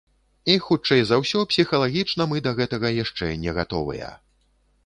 [0.51, 4.13] І, хутчэй за ўсё, псіхалагічна мы да гэтага яшчэ не гатовыя.